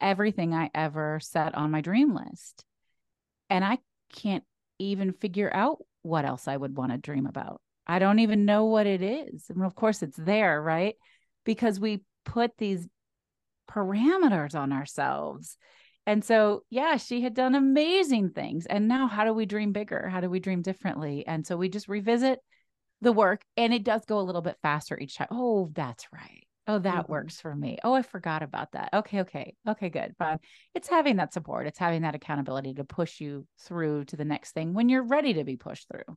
[0.01, 2.65] everything i ever set on my dream list
[3.51, 3.79] and i
[4.13, 4.45] can't
[4.79, 7.61] even figure out what else I would want to dream about.
[7.87, 9.47] I don't even know what it is.
[9.49, 10.95] And of course, it's there, right?
[11.45, 12.87] Because we put these
[13.71, 15.57] parameters on ourselves.
[16.07, 18.67] And so, yeah, she had done amazing things.
[18.67, 20.09] And now, how do we dream bigger?
[20.09, 21.27] How do we dream differently?
[21.27, 22.41] And so, we just revisit
[23.01, 25.29] the work, and it does go a little bit faster each time.
[25.31, 26.48] Oh, that's right.
[26.69, 27.13] Oh, that mm-hmm.
[27.13, 27.79] works for me.
[27.83, 28.91] Oh, I forgot about that.
[28.93, 30.15] Okay, okay, okay, good.
[30.19, 30.39] But
[30.75, 34.53] it's having that support, it's having that accountability to push you through to the next
[34.53, 36.17] thing when you're ready to be pushed through.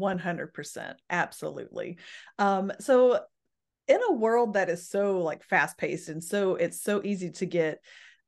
[0.00, 0.94] 100%.
[1.10, 1.98] Absolutely.
[2.38, 3.20] Um, so,
[3.88, 7.44] in a world that is so like fast paced and so it's so easy to
[7.44, 7.80] get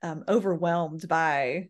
[0.03, 1.69] um, overwhelmed by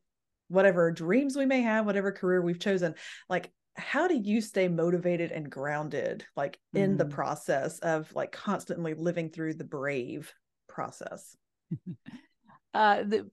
[0.49, 2.95] whatever dreams we may have, whatever career we've chosen,
[3.29, 6.99] like how do you stay motivated and grounded like in mm.
[6.99, 10.33] the process of like constantly living through the brave
[10.69, 11.37] process
[12.75, 13.29] uh the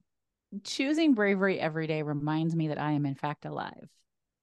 [0.64, 3.88] choosing bravery every day reminds me that i am in fact alive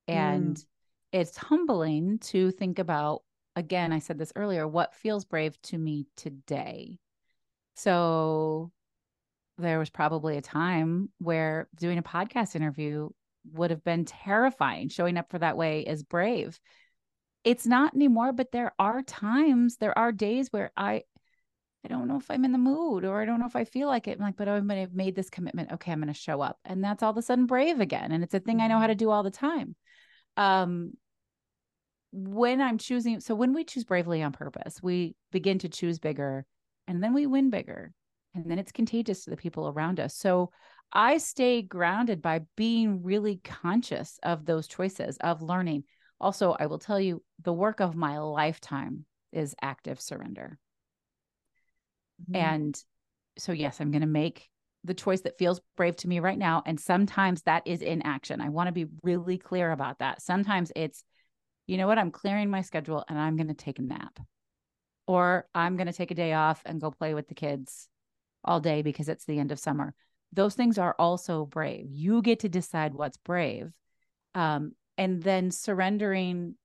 [0.08, 0.66] and mm.
[1.12, 3.22] it's humbling to think about
[3.56, 6.98] again i said this earlier what feels brave to me today
[7.76, 8.72] so
[9.58, 13.10] there was probably a time where doing a podcast interview
[13.54, 14.90] would have been terrifying.
[14.90, 16.60] Showing up for that way is brave.
[17.44, 21.04] It's not anymore, but there are times, there are days where I
[21.84, 23.88] I don't know if I'm in the mood or I don't know if I feel
[23.88, 24.18] like it.
[24.18, 25.72] I'm like, but I'm gonna have made this commitment.
[25.72, 26.60] Okay, I'm gonna show up.
[26.66, 28.12] And that's all of a sudden brave again.
[28.12, 29.76] And it's a thing I know how to do all the time.
[30.38, 30.94] Um
[32.12, 36.46] when I'm choosing, so when we choose bravely on purpose, we begin to choose bigger
[36.88, 37.94] and then we win bigger.
[38.34, 40.16] And then it's contagious to the people around us.
[40.16, 40.52] So
[40.92, 45.84] I stay grounded by being really conscious of those choices, of learning.
[46.20, 50.58] Also, I will tell you the work of my lifetime is active surrender.
[52.24, 52.36] Mm-hmm.
[52.36, 52.84] And
[53.38, 54.50] so, yes, I'm going to make
[54.84, 56.64] the choice that feels brave to me right now.
[56.66, 58.42] And sometimes that is in action.
[58.42, 60.22] I want to be really clear about that.
[60.22, 61.04] Sometimes it's,
[61.68, 64.20] you know what, I'm clearing my schedule and I'm going to take a nap,
[65.06, 67.88] or I'm going to take a day off and go play with the kids
[68.44, 69.94] all day because it's the end of summer
[70.32, 71.88] those things are also brave.
[71.90, 73.72] You get to decide what's brave.
[74.36, 76.56] Um, and then surrendering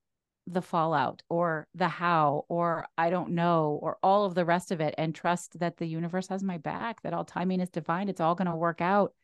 [0.46, 4.81] the fallout or the how or I don't know or all of the rest of
[4.81, 8.09] it and trust that the universe has my back, that all timing is divine.
[8.09, 9.14] It's all going to work out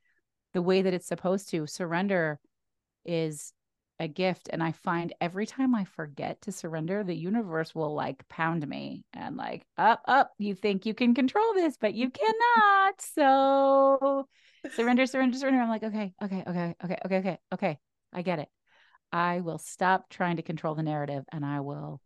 [0.54, 1.66] the way that it's supposed to.
[1.66, 2.40] Surrender
[3.04, 3.52] is
[4.00, 4.48] a gift.
[4.50, 9.04] And I find every time I forget to surrender, the universe will like pound me
[9.12, 13.00] and like, up, up, you think you can control this, but you cannot.
[13.00, 14.26] So
[14.74, 15.60] surrender, surrender, surrender.
[15.60, 17.78] I'm like, okay, okay, okay, okay, okay, okay, okay.
[18.12, 18.48] I get it.
[19.12, 22.00] I will stop trying to control the narrative and I will,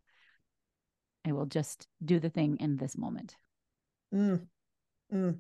[1.25, 3.37] I will just do the thing in this moment.
[4.13, 4.47] Mm.
[5.13, 5.39] Mm.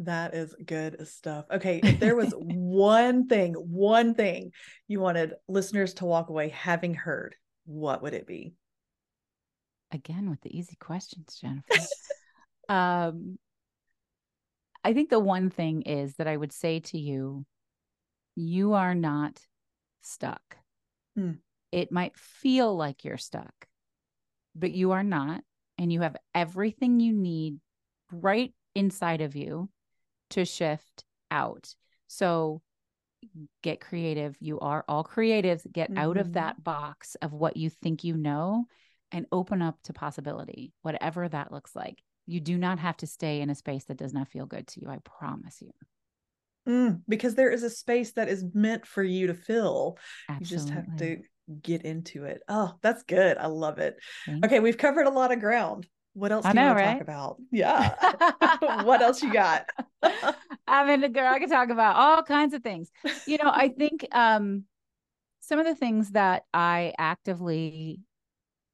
[0.00, 1.44] That is good stuff.
[1.52, 4.52] Okay, if there was one thing, one thing
[4.88, 7.36] you wanted listeners to walk away having heard,
[7.66, 8.54] what would it be?
[9.92, 11.86] Again, with the easy questions, Jennifer.
[12.70, 13.38] um,
[14.82, 17.44] I think the one thing is that I would say to you,
[18.36, 19.38] you are not
[20.00, 20.56] stuck.
[21.14, 21.32] Hmm.
[21.72, 23.66] It might feel like you're stuck,
[24.54, 25.42] but you are not.
[25.76, 27.58] And you have everything you need
[28.12, 29.68] right inside of you
[30.30, 31.74] to shift out.
[32.06, 32.62] So
[33.62, 34.36] get creative.
[34.40, 35.70] You are all creatives.
[35.70, 35.98] Get mm-hmm.
[35.98, 36.34] out of mm-hmm.
[36.34, 38.66] that box of what you think you know
[39.12, 42.02] and open up to possibility, whatever that looks like.
[42.26, 44.80] You do not have to stay in a space that does not feel good to
[44.80, 44.88] you.
[44.88, 45.72] I promise you.
[46.68, 49.98] Mm, because there is a space that is meant for you to fill.
[50.28, 50.54] Absolutely.
[50.54, 51.18] You just have to
[51.62, 52.42] get into it.
[52.48, 53.36] Oh, that's good.
[53.38, 53.96] I love it.
[54.26, 54.46] Thanks.
[54.46, 55.86] Okay, we've covered a lot of ground.
[56.14, 57.36] What else do know, you want to talk about?
[57.50, 58.82] Yeah.
[58.82, 59.66] what else you got?
[60.66, 62.90] I mean, girl, I could talk about all kinds of things.
[63.26, 64.64] You know, I think um,
[65.40, 68.00] some of the things that I actively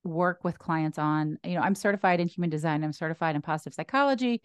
[0.02, 3.74] work with clients on, you know, I'm certified in human design, I'm certified in positive
[3.74, 4.40] psychology,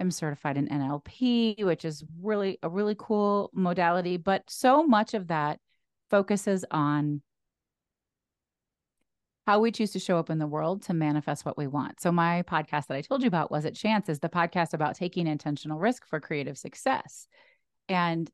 [0.00, 5.28] I'm certified in NLP, which is really a really cool modality, but so much of
[5.28, 5.60] that
[6.10, 7.22] focuses on
[9.46, 12.00] how we choose to show up in the world to manifest what we want.
[12.00, 14.94] So, my podcast that I told you about was it Chance is the podcast about
[14.94, 17.26] taking intentional risk for creative success.
[17.88, 18.30] And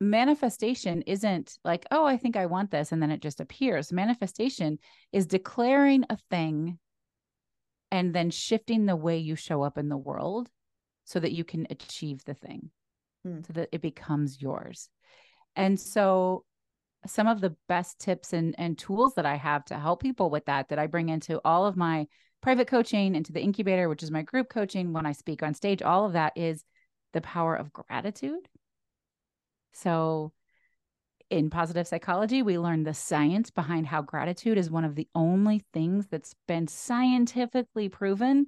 [0.00, 3.92] manifestation isn't like, oh, I think I want this, and then it just appears.
[3.92, 4.78] Manifestation
[5.12, 6.78] is declaring a thing
[7.90, 10.48] and then shifting the way you show up in the world
[11.04, 12.70] so that you can achieve the thing,
[13.24, 13.40] hmm.
[13.46, 14.88] so that it becomes yours.
[15.56, 16.44] And so
[17.06, 20.46] some of the best tips and, and tools that I have to help people with
[20.46, 22.06] that, that I bring into all of my
[22.40, 25.82] private coaching, into the incubator, which is my group coaching, when I speak on stage,
[25.82, 26.64] all of that is
[27.12, 28.48] the power of gratitude.
[29.72, 30.32] So,
[31.30, 35.62] in positive psychology, we learn the science behind how gratitude is one of the only
[35.74, 38.46] things that's been scientifically proven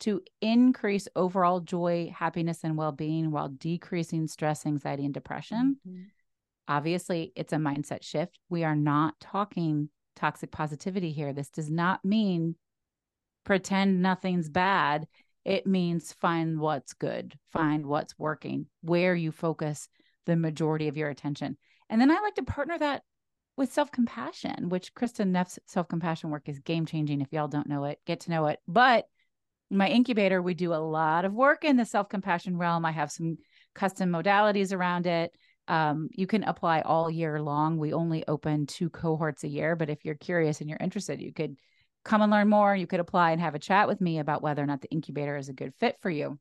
[0.00, 5.76] to increase overall joy, happiness, and well being while decreasing stress, anxiety, and depression.
[5.86, 6.02] Mm-hmm.
[6.68, 8.38] Obviously, it's a mindset shift.
[8.48, 11.32] We are not talking toxic positivity here.
[11.32, 12.56] This does not mean
[13.44, 15.06] pretend nothing's bad.
[15.44, 19.88] It means find what's good, find what's working, where you focus
[20.26, 21.56] the majority of your attention.
[21.90, 23.02] And then I like to partner that
[23.56, 27.20] with self compassion, which Kristin Neff's self compassion work is game changing.
[27.20, 28.60] If y'all don't know it, get to know it.
[28.68, 29.06] But
[29.70, 32.84] my incubator, we do a lot of work in the self compassion realm.
[32.84, 33.38] I have some
[33.74, 35.36] custom modalities around it.
[35.68, 37.78] Um, you can apply all year long.
[37.78, 41.32] We only open two cohorts a year, but if you're curious and you're interested, you
[41.32, 41.56] could
[42.04, 42.74] come and learn more.
[42.74, 45.36] You could apply and have a chat with me about whether or not the incubator
[45.36, 46.38] is a good fit for you.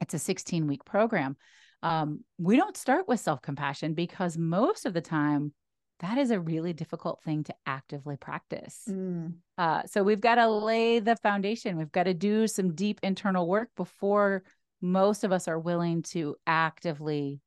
[0.00, 1.36] It's a 16 week program.
[1.82, 5.52] Um, we don't start with self compassion because most of the time,
[6.00, 8.82] that is a really difficult thing to actively practice.
[8.88, 9.34] Mm.
[9.58, 11.76] Uh, so we've got to lay the foundation.
[11.76, 14.42] We've got to do some deep internal work before
[14.80, 17.40] most of us are willing to actively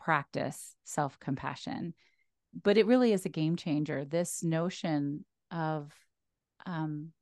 [0.00, 1.94] practice self compassion.
[2.62, 4.04] But it really is a game changer.
[4.04, 5.92] This notion of
[6.66, 7.12] um,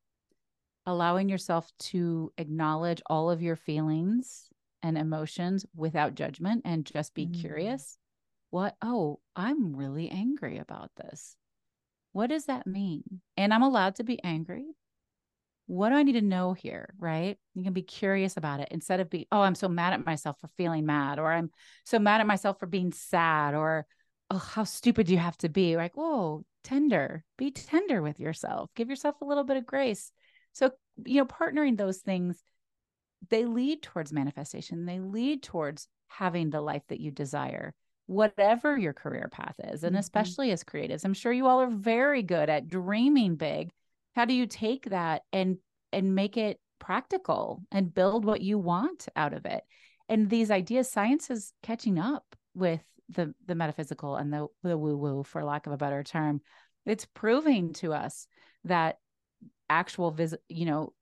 [0.86, 4.48] allowing yourself to acknowledge all of your feelings
[4.82, 7.38] and emotions without judgment and just be mm.
[7.38, 7.98] curious.
[8.50, 8.74] What?
[8.80, 11.36] Oh, I'm really angry about this.
[12.12, 13.02] What does that mean?
[13.36, 14.64] And I'm allowed to be angry
[15.68, 16.94] what do I need to know here?
[16.98, 17.38] Right.
[17.54, 20.40] You can be curious about it instead of be, oh, I'm so mad at myself
[20.40, 21.50] for feeling mad, or I'm
[21.84, 23.86] so mad at myself for being sad, or
[24.30, 25.76] oh, how stupid do you have to be?
[25.76, 30.10] Like, whoa, tender, be tender with yourself, give yourself a little bit of grace.
[30.54, 30.70] So,
[31.04, 32.42] you know, partnering those things,
[33.28, 37.74] they lead towards manifestation, they lead towards having the life that you desire
[38.06, 40.00] whatever your career path is and mm-hmm.
[40.00, 43.70] especially as creatives i'm sure you all are very good at dreaming big
[44.18, 45.58] how do you take that and
[45.92, 49.62] and make it practical and build what you want out of it?
[50.08, 54.96] And these ideas science is catching up with the the metaphysical and the the woo
[54.96, 56.40] woo for lack of a better term.
[56.84, 58.26] It's proving to us
[58.64, 58.98] that
[59.70, 60.92] actual vis you know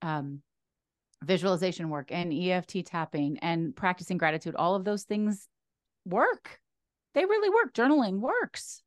[0.00, 0.40] um
[1.24, 5.48] visualization work and EFT tapping and practicing gratitude all of those things
[6.04, 6.60] work.
[7.14, 7.74] They really work.
[7.74, 8.80] Journaling works.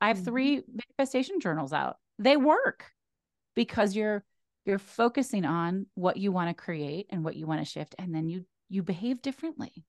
[0.00, 0.24] I have mm-hmm.
[0.24, 0.62] three
[0.96, 1.96] manifestation journals out.
[2.18, 2.86] They work
[3.54, 4.24] because you're
[4.64, 8.14] you're focusing on what you want to create and what you want to shift and
[8.14, 9.84] then you you behave differently.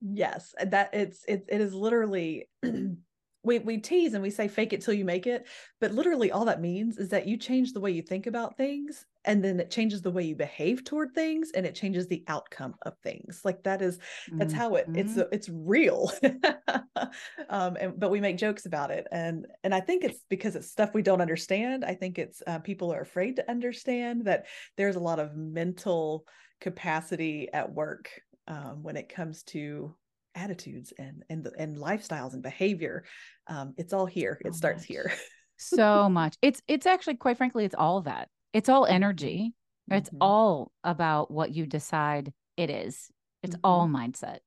[0.00, 2.48] Yes that it's it, it is literally
[3.44, 5.46] we we tease and we say fake it till you make it
[5.80, 9.04] but literally all that means is that you change the way you think about things
[9.26, 12.74] and then it changes the way you behave toward things and it changes the outcome
[12.82, 13.98] of things like that is
[14.32, 14.60] that's mm-hmm.
[14.60, 15.32] how it it's mm-hmm.
[15.32, 16.10] it's real
[17.50, 20.70] um and but we make jokes about it and and i think it's because it's
[20.70, 24.96] stuff we don't understand i think it's uh, people are afraid to understand that there's
[24.96, 26.24] a lot of mental
[26.60, 28.10] capacity at work
[28.46, 29.94] um, when it comes to
[30.34, 33.04] attitudes and and and lifestyles and behavior
[33.46, 34.86] um, it's all here it starts much.
[34.86, 35.12] here
[35.56, 39.52] so much it's it's actually quite frankly it's all that it's all energy.
[39.90, 40.18] It's mm-hmm.
[40.22, 43.10] all about what you decide it is.
[43.42, 43.66] It's mm-hmm.
[43.66, 44.38] all mindset.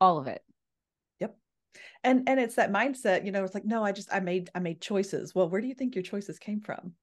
[0.00, 0.42] All of it.
[1.20, 1.36] Yep.
[2.02, 4.58] And and it's that mindset, you know, it's like, no, I just I made I
[4.58, 5.32] made choices.
[5.34, 6.94] Well, where do you think your choices came from?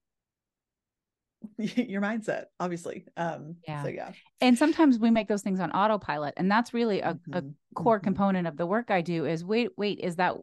[1.58, 3.06] your mindset obviously.
[3.18, 4.12] Um yeah so yeah.
[4.42, 7.34] and sometimes we make those things on autopilot and that's really a, mm-hmm.
[7.34, 7.44] a
[7.76, 8.04] core mm-hmm.
[8.04, 10.36] component of the work i do is wait wait is that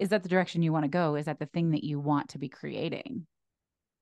[0.00, 1.14] is that the direction you want to go?
[1.14, 3.26] Is that the thing that you want to be creating?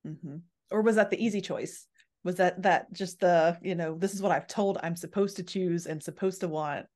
[0.07, 0.37] Mm-hmm.
[0.71, 1.87] Or was that the easy choice?
[2.23, 5.43] Was that that just the you know this is what i've told i'm supposed to
[5.43, 6.87] choose and supposed to want.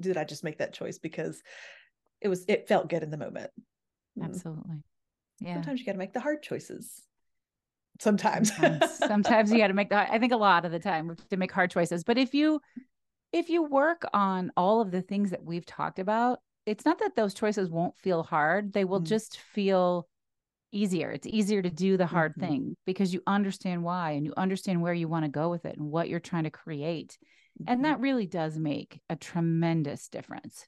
[0.00, 0.98] Did i just make that choice?
[0.98, 1.42] Because
[2.20, 3.50] it was it felt good in the moment.
[4.18, 4.24] Mm.
[4.24, 4.82] absolutely.
[5.40, 5.54] Yeah.
[5.54, 7.02] Sometimes you got to make the hard choices
[8.00, 11.16] sometimes sometimes, sometimes you got to make the i think a lot of the time
[11.30, 12.60] to make hard choices but if you
[13.32, 17.14] if you work on all of the things that we've talked about it's not that
[17.14, 19.06] those choices won't feel hard they will mm.
[19.06, 20.08] just feel
[20.72, 21.10] easier.
[21.10, 22.46] It's easier to do the hard mm-hmm.
[22.46, 25.76] thing because you understand why and you understand where you want to go with it
[25.76, 27.18] and what you're trying to create.
[27.60, 27.72] Mm-hmm.
[27.72, 30.66] And that really does make a tremendous difference.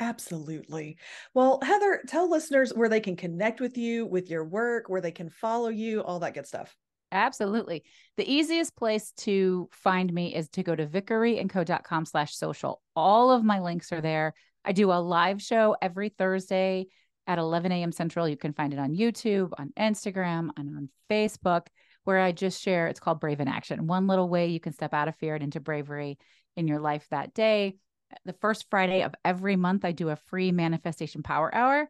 [0.00, 0.96] Absolutely.
[1.34, 5.10] Well, Heather, tell listeners where they can connect with you, with your work, where they
[5.10, 6.76] can follow you, all that good stuff.
[7.10, 7.84] Absolutely.
[8.16, 12.82] The easiest place to find me is to go to vickeryandco.com slash social.
[12.94, 14.34] All of my links are there.
[14.64, 16.88] I do a live show every Thursday
[17.26, 17.92] at 11 a.m.
[17.92, 18.28] Central.
[18.28, 21.66] You can find it on YouTube, on Instagram, and on Facebook,
[22.04, 23.86] where I just share it's called Brave in Action.
[23.86, 26.18] One little way you can step out of fear and into bravery
[26.56, 27.76] in your life that day.
[28.24, 31.88] The first Friday of every month, I do a free manifestation power hour.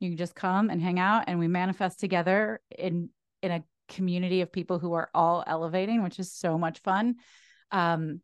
[0.00, 3.10] You can just come and hang out, and we manifest together in
[3.42, 7.16] in a community of people who are all elevating, which is so much fun.
[7.70, 8.20] Um,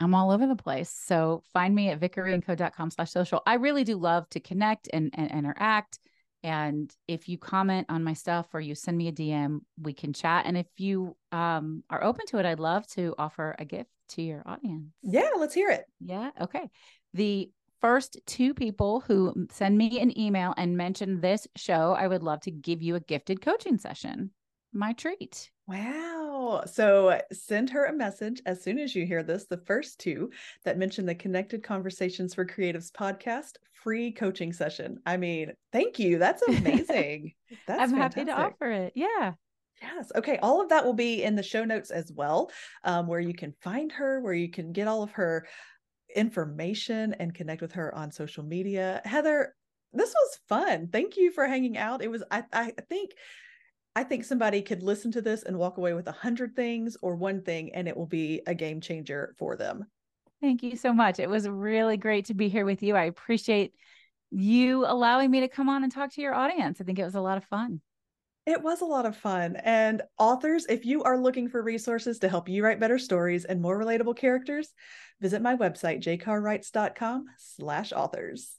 [0.00, 0.90] I'm all over the place.
[0.90, 3.42] So find me at vickeryandco.com slash social.
[3.46, 5.98] I really do love to connect and, and interact.
[6.42, 10.12] And if you comment on my stuff or you send me a DM, we can
[10.12, 10.46] chat.
[10.46, 14.22] And if you um, are open to it, I'd love to offer a gift to
[14.22, 14.92] your audience.
[15.02, 15.84] Yeah, let's hear it.
[16.00, 16.30] Yeah.
[16.40, 16.68] Okay.
[17.14, 22.22] The first two people who send me an email and mention this show, I would
[22.22, 24.30] love to give you a gifted coaching session.
[24.72, 25.50] My treat.
[25.66, 26.64] Wow.
[26.66, 29.46] So send her a message as soon as you hear this.
[29.46, 30.30] The first two
[30.64, 34.98] that mention the Connected Conversations for Creatives podcast free coaching session.
[35.04, 36.18] I mean, thank you.
[36.18, 37.32] That's amazing.
[37.66, 37.98] That's I'm fantastic.
[37.98, 38.92] happy to offer it.
[38.94, 39.32] Yeah.
[39.80, 40.12] Yes.
[40.14, 40.38] Okay.
[40.38, 42.50] All of that will be in the show notes as well,
[42.84, 45.46] um, where you can find her, where you can get all of her
[46.14, 49.00] information and connect with her on social media.
[49.04, 49.54] Heather,
[49.92, 50.88] this was fun.
[50.92, 52.02] Thank you for hanging out.
[52.02, 53.10] It was, I, I think,
[53.94, 57.14] I think somebody could listen to this and walk away with a hundred things or
[57.14, 59.86] one thing, and it will be a game changer for them.
[60.40, 61.20] Thank you so much.
[61.20, 62.96] It was really great to be here with you.
[62.96, 63.74] I appreciate
[64.30, 66.80] you allowing me to come on and talk to your audience.
[66.80, 67.80] I think it was a lot of fun.
[68.44, 69.56] It was a lot of fun.
[69.56, 73.60] And authors, if you are looking for resources to help you write better stories and
[73.60, 74.70] more relatable characters,
[75.20, 78.58] visit my website, jcarrwrites.com slash authors.